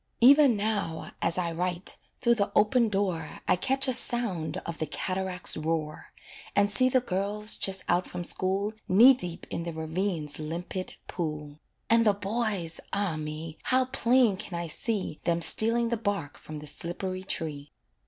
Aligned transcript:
Even 0.19 0.57
now, 0.57 1.11
as 1.21 1.37
I 1.37 1.51
write, 1.51 1.99
through 2.21 2.33
the 2.33 2.51
open 2.55 2.89
door 2.89 3.41
I 3.47 3.55
catch 3.55 3.87
a 3.87 3.93
sound 3.93 4.57
of 4.65 4.79
the 4.79 4.87
cataract's 4.87 5.55
roar, 5.55 6.11
And 6.55 6.71
see 6.71 6.89
the 6.89 7.01
girls 7.01 7.55
just 7.55 7.83
out 7.87 8.07
from 8.07 8.23
school 8.23 8.73
Knee 8.89 9.13
deep 9.13 9.45
in 9.51 9.61
the 9.61 9.71
ravine's 9.73 10.39
limpid 10.39 10.95
pool; 11.07 11.59
And 11.87 12.03
the 12.03 12.15
boys, 12.15 12.79
ah, 12.91 13.15
me! 13.15 13.59
how 13.65 13.85
plain 13.85 14.37
can 14.37 14.57
I 14.57 14.65
see 14.65 15.19
Them 15.23 15.39
stealing 15.39 15.89
the 15.89 15.97
bark 15.97 16.35
from 16.35 16.57
the 16.57 16.65
slippery 16.65 17.21
tree. 17.23 17.71